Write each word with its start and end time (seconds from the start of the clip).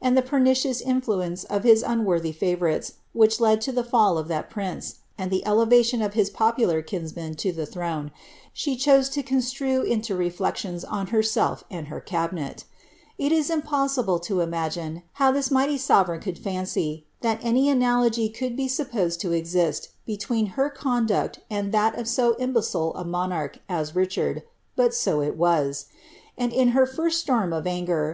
and 0.00 0.16
the 0.16 0.22
per 0.22 0.38
nicious 0.38 0.80
influence 0.80 1.42
of 1.42 1.64
his 1.64 1.82
utiworlhy 1.82 2.32
favourites, 2.32 2.92
which 3.12 3.40
led 3.40 3.60
to 3.60 3.72
the 3.72 3.82
fall 3.82 4.16
of 4.16 4.28
that 4.28 4.48
prince, 4.48 4.98
and 5.18 5.28
the 5.28 5.44
elevation 5.44 6.00
of 6.00 6.14
his 6.14 6.30
popular 6.30 6.80
kinsman 6.82 7.34
to 7.34 7.50
the 7.50 7.66
throne, 7.66 8.12
she 8.52 8.76
rhose 8.86 9.08
to 9.10 9.24
construe 9.24 9.82
into 9.82 10.14
reflections 10.14 10.84
on 10.84 11.08
herself 11.08 11.64
and 11.68 11.88
her 11.88 12.00
cabinet 12.00 12.62
ll 13.18 13.32
is 13.32 13.50
inipos^ihle 13.50 14.22
to 14.22 14.38
imagine, 14.40 15.02
how 15.14 15.32
lliis 15.32 15.50
mighty 15.50 15.76
sovereii;n 15.78 16.20
could 16.20 16.38
fancv, 16.38 17.02
that 17.20 17.40
any 17.42 17.64
analoo*' 17.66 18.32
could 18.32 18.56
be 18.56 18.68
supposed 18.68 19.24
lo 19.24 19.32
exist, 19.32 19.88
between 20.06 20.46
her 20.54 20.70
conduct 20.70 21.40
anil 21.50 21.72
that 21.72 21.98
of 21.98 22.06
so 22.06 22.34
imSfCile 22.34 22.92
a 22.94 23.02
monarch 23.02 23.58
as 23.68 23.96
Richard, 23.96 24.44
but 24.76 24.94
so 24.94 25.20
it 25.20 25.36
was; 25.36 25.86
and. 26.38 26.52
in 26.52 26.68
her 26.68 26.86
lirst 26.86 27.14
storm 27.14 27.52
of 27.52 27.64
angei. 27.64 28.12